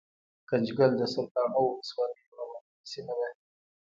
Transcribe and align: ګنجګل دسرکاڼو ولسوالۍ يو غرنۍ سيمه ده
ګنجګل 0.49 0.91
دسرکاڼو 0.99 1.61
ولسوالۍ 1.67 2.19
يو 2.31 2.43
غرنۍ 2.51 2.83
سيمه 2.91 3.13
ده 3.19 3.29